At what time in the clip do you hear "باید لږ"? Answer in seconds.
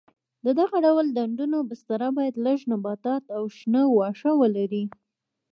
2.17-2.59